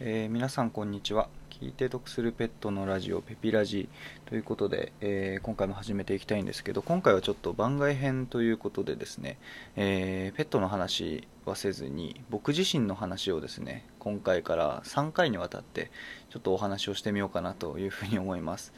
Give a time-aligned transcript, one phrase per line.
[0.00, 1.28] えー皆さんこんにちは。
[1.50, 3.88] 聞いて得するペットのラジオペピラジ
[4.26, 9.38] ということで、えー今回も始めていきたいんですけど今回はちょっと番外編ということでですね、
[9.74, 15.90] えーペットの話はせずに僕自身の話をですね今回から3回にわたって
[16.30, 18.72] ちょっとお話をしてみようかなというふうに思います。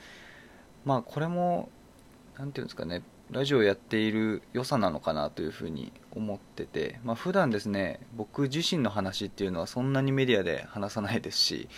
[0.87, 1.68] まあこれも
[2.39, 11.69] なんていうんですかねラジオをやっている良さなのかなというふうに思ってて、まあ普段ですね僕自身の話っていうのはそんなにメディアで話さないですし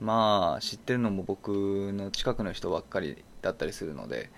[0.00, 4.30] まあ知ってるのも僕の近くの人ばっかりだったりするので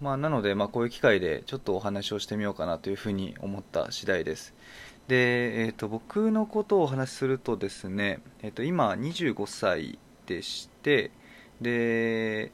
[0.00, 4.54] まあなのでまあこういう機会でちょっとお話をしてみようかなというふうに思った次第です。
[5.06, 11.10] で、えー、と僕のことをお話しするとですね、えー、と今25歳でして
[11.60, 12.52] で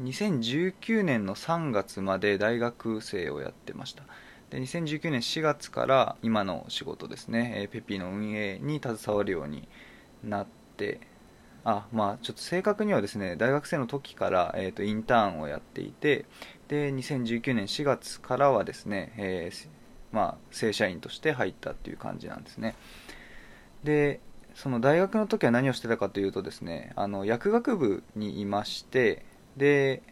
[0.00, 4.02] 2019年の3月まで大学生をやってました。
[4.50, 9.68] で2019年4月から今の仕事ですね、えーペピの運営に携わるように
[10.22, 10.46] なっ
[10.76, 11.00] て
[11.64, 16.26] あまあちょっと正確にはですね大学生の時から、えー、とインターンをやっていて
[16.68, 19.68] で2019年4月からはですね、えー
[20.12, 22.76] まあ、正社員として入ったっていう感じなんですね。
[23.82, 24.20] で
[24.54, 29.24] その大学の時は何をしてたかというとですねあの薬学部にいまして
[29.56, 30.02] で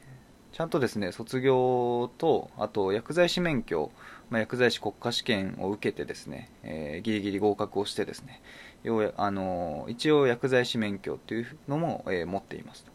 [0.52, 3.90] ちゃんとですね卒業とあと薬剤師免許、
[4.30, 8.40] まあ、薬剤師国家試験を受けてですね、えーギリギリ合格をしてですね
[8.84, 12.86] ようやあの一応薬剤師免許っていうのも、えー持っています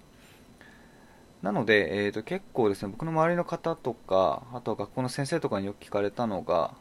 [1.42, 6.74] なので、えー、と結構ですね僕の周りの方とかあとは学校の先生とかによく聞かれたのが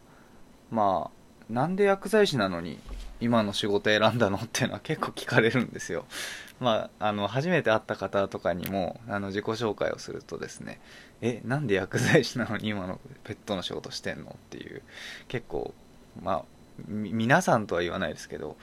[0.70, 2.78] まあなんで薬剤師なのに
[3.20, 6.04] 今の仕事選んだのっていうのは結構聞かれるんですよ。
[6.60, 10.80] まあ、あの初めて会った方とかにもあの自己紹介をするとですね
[11.20, 14.82] えなんで薬剤師なのに 今のペットの仕事してんのっていう
[15.28, 15.72] 結構
[16.20, 16.44] まあ
[16.88, 18.56] 皆さんとは言わないですけど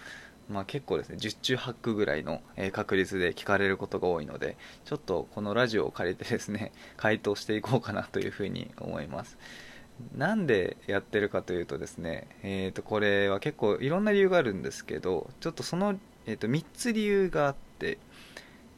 [0.49, 9.37] まあ、結構ですね十中八九ぐらいの確率で聞かれることが多いのでちょっとこのラジオを借りてですね回答していこうかなというふうに思います。
[10.15, 17.97] なんでやってるかというとですね、えー、とこれは結構いろんな理由があるんですけどちょっとその、えー、と3つ理由があって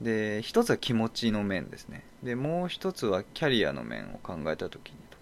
[0.01, 2.03] で1つは気持ちの面ですね。
[2.21, 5.17] でもう1つはキャリアの面を考えた時にと。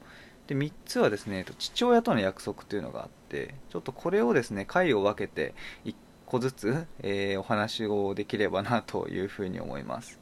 [0.48, 5.56] で3つはですねえーと父親との約束というのがあってちょっとこれをですね回を分けて
[5.86, 5.96] 1
[6.26, 10.20] 個ずつ、えーお話をできればなというふうに思います。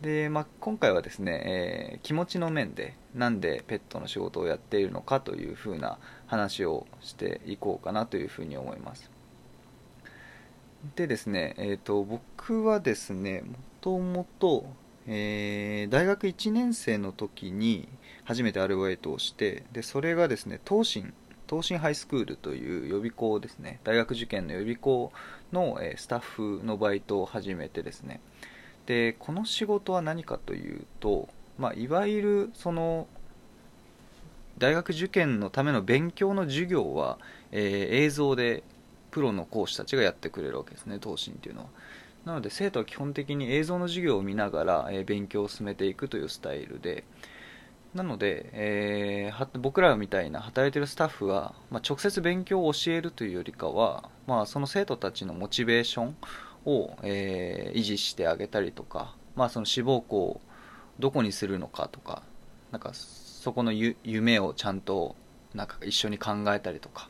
[0.00, 9.10] で、まあ、今回はですね、えー気持ちの面でなんでペットの仕事をやっているのかというふうな話をしていこうかなというふうに思います。
[10.96, 14.64] でですね、えー、と僕はですねもともと、
[15.06, 17.86] えー大学1年生の時に
[18.24, 21.12] 初めてアルバイトをしてでそれがですね東進
[21.48, 25.12] 東進ハイスクールという予備校ですね大学受験の予備校
[25.52, 28.20] の、えスタッフのバイトを始めてですね
[28.90, 31.28] でこの仕事は何かというと、
[31.58, 33.06] まあ、いわゆるその
[34.58, 37.18] 大学受験のための勉強の授業は、
[37.52, 38.64] えー映像で
[39.12, 41.68] プロの講師たちがやってくれるわけですね東進っていうのは。
[42.24, 47.04] なので生徒は基本的に映像の授業を見ながら、えー勉強を進めていくというスタイルで。
[47.94, 56.16] なので、えー僕らみたいな働いてるスタッフは、まあ、直接勉強を教えるというよりかは、まあ、その生徒たちのモチベーション
[56.64, 60.40] を、えー維持してあげたりとか、まあ、その志望校を
[60.98, 62.22] どこにするのかとか
[62.72, 65.16] なんかそこの夢をちゃんと
[65.54, 67.08] なんか一緒に考えたりとか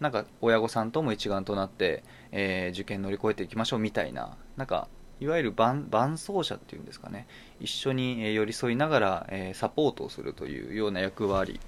[0.00, 2.02] なんか親御さんとも一丸となって、
[2.32, 7.26] えー受験乗り越えていきましょうみたいななんかいわゆる伴伴走者っていうんですかね。
[7.58, 11.58] 一緒に寄り添いながら、えーサポートをするというような役割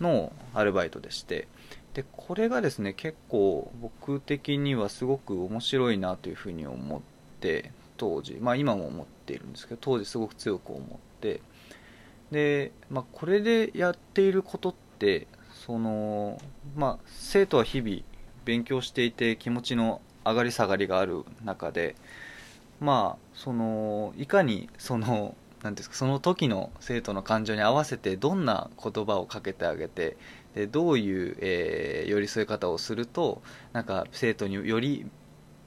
[0.00, 1.46] のアルバイトでして
[1.94, 7.00] でこれがですね結構僕的にはすごく面白いなというふうに思っ
[7.40, 11.40] て当時まあ今も思っているんですけど当時すごく強く思って。
[12.30, 15.28] で、まあ、これでやっていることって
[15.66, 16.40] その、
[16.74, 17.98] まあ、生徒は日々
[18.44, 21.94] 勉強していて気持ちの上がり下がりがある中で
[22.80, 30.16] まあそのいかにそのなんですかその時の生徒の感情に合わせてどんな言葉をかけてあげて
[30.54, 33.42] でどういう、えー寄り添い方をすると
[33.72, 35.06] なんか生徒により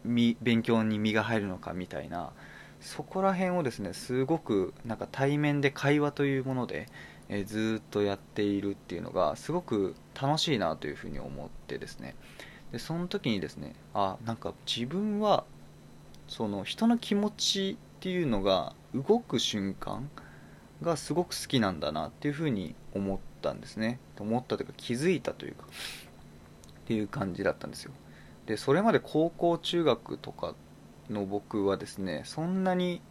[0.05, 2.31] 勉強に身が入るのかみたいな
[2.79, 6.87] そこら辺をですねすごくなんか対面で会話というもので、
[7.27, 12.15] えーずっとやっているっていうのがすごく楽しいなというふうに思ってですね。
[12.71, 15.45] でその時にですねあなんか自分は
[16.27, 20.09] その人の気持ちっていうのが動く瞬間
[20.81, 23.99] がすごく好きなんだなっていうふうに思ったんですね。
[24.19, 27.91] 思ったというか気づいたというかっていう感じだったんですよ。
[28.45, 30.55] でそれまで高校中学とか
[31.09, 33.01] の僕はですねそんなに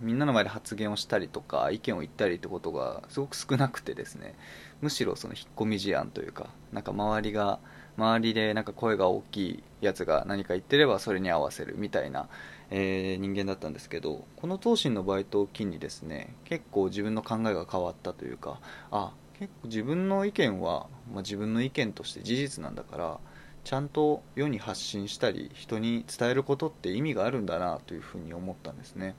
[0.00, 4.34] みんなの前で発言をしたりとか意見を言ったりってことがすごく少なくてですね
[4.80, 7.60] むしろその引っ込み思案というかなんか周りが
[7.96, 12.28] 周りでなんか声が大きいやつが何か言ってればそれに合わせるみたいな、
[12.70, 18.58] えー、人間だったんですけどこの東進のバイトを機にですね結構自分の考えが変わったというか
[18.90, 23.18] あ結構自分の意見は、まあ、自分の意見として事実なんだから
[23.64, 29.16] ちゃんと世に発信したり人に伝えることって意味があるんだなというふうに思ったんですね。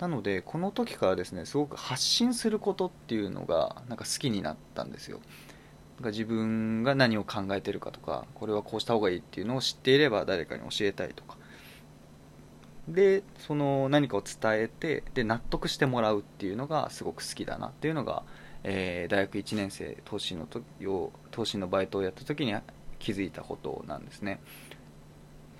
[0.00, 5.20] なのでこの時からですねすごく発信することっていうのがなんか好きになったんですよ。
[6.02, 11.36] か自分が何を考えてるかとかこれはこうした方がいいっていうのを知っていれば誰かに教えたいとか。
[12.88, 18.24] でその何かを伝えてで納得してもらうっていうのがすごく好きだなっていうのが、
[18.64, 22.54] えー、大学1年生投資の時を投資のバイトをやった時に
[22.98, 24.40] 気づいたことなんですね。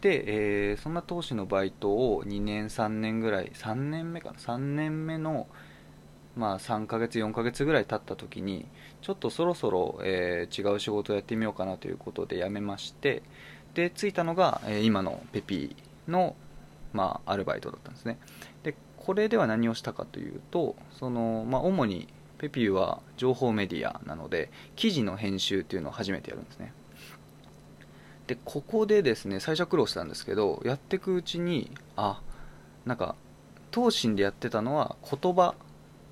[0.00, 5.46] で、えー、そんな投資のバイトを2年3年ぐらい3年目かな？3年目の
[6.36, 8.66] まあ3ヶ月4ヶ月ぐらい経った時に
[9.00, 13.22] ちょっとそろそろ、えー、違う仕事をやってみようかなということで辞めまして
[13.74, 16.36] で着いたのが、えー、今のペピーの、
[16.92, 18.18] まあ、アルバイトだったんですね。
[18.62, 22.08] でこれでは何をしたかというとその、まあ、主に
[22.38, 26.72] ペピーは情報メディアなので記事の編集っていうのを初めてやるんですね。
[28.26, 32.20] でここでですね最初は苦労したんですけどやっていくうちにあ
[32.84, 33.14] なんか
[33.72, 35.54] 東進でやってたのは言葉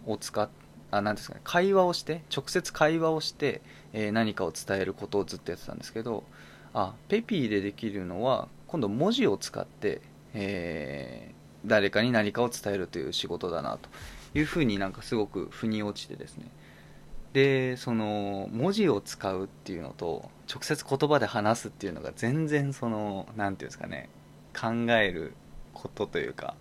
[0.06, 0.48] を使っ
[0.90, 3.62] あなんですかね会話をして直接会話をして、
[3.92, 6.24] えー、何かを伝えることをずっとやってたんですけど
[6.72, 10.00] あペピーでできるのは今度文字を使って、
[10.34, 13.88] えー、誰かに何かを伝えるという仕事だなと。
[14.34, 16.46] いうふうになんかすごく腑に落ちてですね。
[17.32, 24.08] でその文字を使うっていうのと直接言葉で話すっていうのが全然その何て言うんですかね
[24.58, 25.34] 考える
[25.72, 26.54] ことというか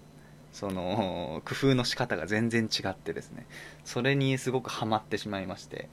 [0.51, 3.45] その工夫の仕方が全然違ってですね
[3.85, 5.89] それにすごくハマってしまいまして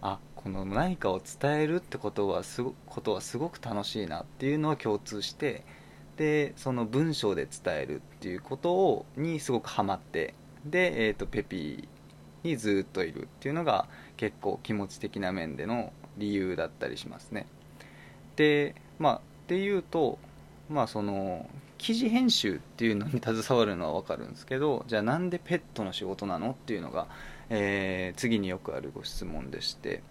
[0.00, 5.64] あこの何かを伝えるってことはすごことはすごく楽しいなっていうのは共通して
[6.16, 10.34] でその文章で伝えるっていうことをにすごくハマって
[10.64, 11.88] で、えーと、ペピー
[12.42, 13.86] にずっといるっていうのが
[14.16, 17.46] 結構気持ち的な面での理由だったりしますね。
[18.36, 20.18] でまあで言うと
[20.68, 21.48] まあその
[21.78, 27.06] 記事編集っていうのに携わるのは分かるんですけどじゃあなんでペットの仕事なのっていうのが、
[27.48, 30.02] えー、次によくあるご質問でして。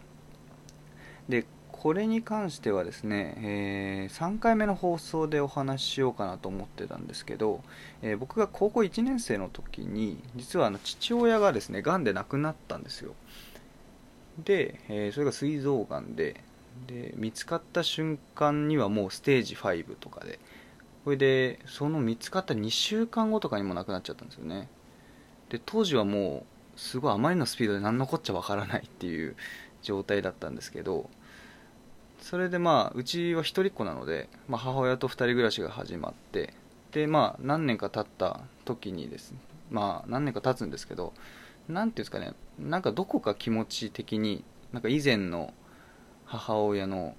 [1.27, 1.45] で
[1.81, 7.63] これに関してはですね、えー、3回目の放送でお話ししようかなと思ってたんですけど、
[8.01, 13.13] えー、僕が高校1年生の時に実はあの父親がですねがんで亡くなったんですよ。
[14.43, 16.43] で、えー、それが膵臓がんで
[16.85, 20.37] で見つかった瞬間にはもうステージ5とかで
[21.05, 24.67] これでその見つかった2週間後とかにも亡くなっちゃったんですよね。
[25.47, 29.37] で当時はもうすごいあまりのスピードで何のこっちゃわからないっていう
[29.81, 31.09] 状態だったんですけど
[32.19, 36.53] それでまあうちは一人っ子なので、まあ、母親と2人暮らしが始まって
[36.91, 39.39] でまあ何年か経った時にですね
[39.69, 41.13] まあ何年か経つんですけど
[41.67, 44.43] 何ていうんですかねなんかどこか気持ち的に
[44.73, 45.53] なんか以前の
[46.25, 47.15] 母親の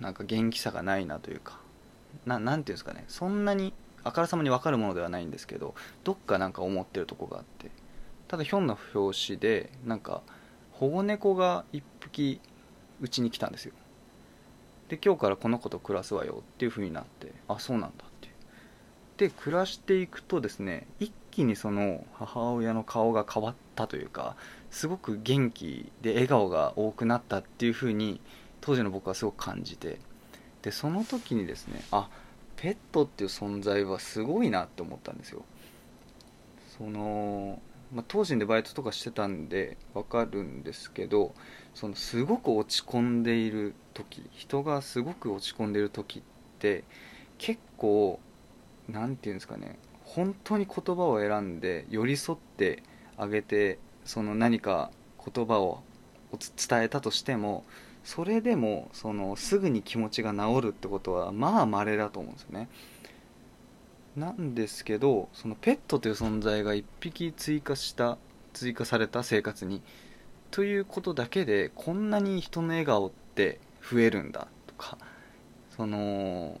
[0.00, 1.60] なんか元気さがないなというか
[2.24, 3.72] ななんていうんですかねそんなに
[4.04, 5.74] あからさまに分かるものではないんですけど
[6.04, 7.70] どっかなんか思ってるとこがあって
[8.28, 10.22] ただひょんな表紙でなんか
[10.72, 12.40] 保護猫が1匹
[13.00, 13.72] うちに来たんですよ。
[14.88, 18.32] で今日からこの子と暮らすわよっていう風になってあそうなんだっていう。
[19.18, 24.36] で暮らしていくとですね一気にその母親の顔が変わったというか
[24.70, 28.20] すごく元気で笑顔が多くなったっていう風に
[28.60, 29.98] 当時の僕はすごく感じて
[30.62, 32.08] でその時にですねあ
[32.56, 35.44] ペットっていう存在はすごいなって思ったんですよ。
[36.76, 37.60] その、
[37.92, 41.34] まあ、当時でバイトとかしてたんでわかるんですけど
[41.78, 46.22] そのすごく落ち込んでいる時人がすごく落ち込んでいる時っ
[46.58, 46.82] て
[47.38, 48.18] 結構
[48.88, 52.82] 何て言うんですかね本当に言葉を選んで寄り添って
[53.16, 54.90] あげてその何か
[55.24, 55.84] 言葉を
[56.32, 57.64] 伝えたとしても
[58.02, 62.68] それでもそのすぐに気持ちが治るってことはまあ稀だと思うんですよね。
[64.16, 68.18] なんですけどそのペットという存在が1匹追加した
[68.52, 69.80] 追加された生活に
[70.50, 74.98] ということだけでこんなに人の笑顔って増えるんだとか
[75.76, 76.60] その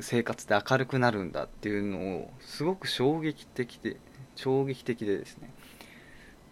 [0.00, 3.96] 生活で明るくなるんだっていうのをすごく衝撃的で
[4.36, 5.50] 衝撃的でですね。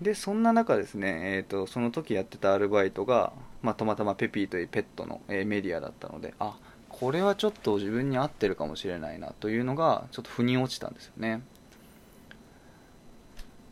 [0.01, 6.59] でそんな中ですね、えーと、その時やってたアルバイトが、まあ、たまたまペピーというペットの、えー、メディアだったのであ
[6.91, 11.43] これはちょっと自分に合ってるかもしれないなというのがちょっと腑に落ちたんですよね。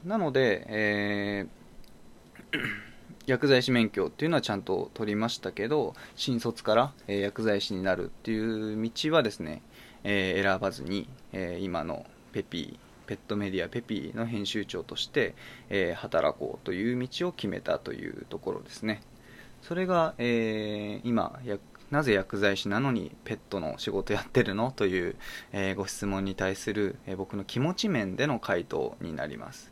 [0.05, 2.59] なので、えー、
[3.27, 9.63] 薬剤師免許っていうのはちゃんと取りましたけど新卒から、え、薬剤師になるっていう道はですね、
[10.03, 15.35] え、選ばずに、え、今のペピーペットメディアペピーの編集長として、
[15.69, 19.03] え、働こうという道を決めたというところですね。
[19.63, 21.39] それが、え、今
[21.91, 24.73] なぜ薬剤師なのにペットの仕事やってるの？
[24.73, 25.17] という、
[25.53, 29.71] え、ご質問に対する、え僕の気持ち面での回答になります。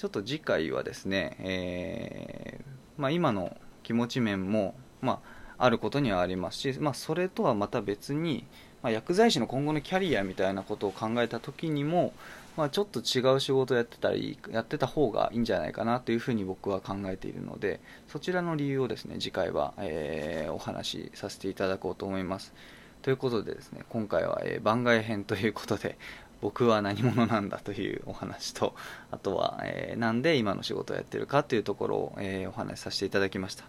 [0.00, 2.64] ちょっと次回はですね、え
[2.96, 5.20] まあ、今の気持ち面も、ま
[5.58, 8.46] あ、あることにはありますし、まあ、それとはまた別に、
[8.82, 12.14] ま、薬剤師の今後のキャリアみたいなことを考えた時にも、
[12.56, 17.78] まあ、ちょっと違う仕事をやってたりやってた方がいいんじゃないかなというふうに僕は考えているので
[18.08, 22.54] そちらの理由をですね次回は、えー、お話しさせていただこうと思います。
[23.02, 25.98] ということでですね今回は、え、番外編ということで
[26.40, 28.74] 僕は何者なんだというお話と
[29.10, 33.64] あとは、えー、なんで今の仕事をやってるかというところを、えー、お話しさせていただきました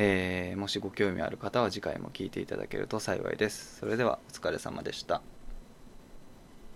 [0.00, 3.78] えー、もしご興味ある方は次回も聞いていただけると幸いです。
[3.80, 5.37] それではお疲れ様でした。